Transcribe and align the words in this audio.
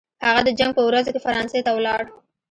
هغه 0.27 0.41
د 0.47 0.49
جنګ 0.59 0.71
په 0.77 0.83
ورځو 0.87 1.13
کې 1.13 1.23
فرانسې 1.25 1.59
ته 1.65 1.71
ولاړ. 1.77 2.03